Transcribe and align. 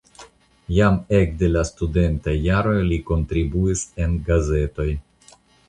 Jam 0.77 0.95
ekde 1.17 1.49
la 1.51 1.63
studentaj 1.71 2.35
jaroj 2.47 2.75
li 2.89 2.99
kontribuis 3.13 3.87
en 4.07 4.19
gazetoj. 4.33 4.91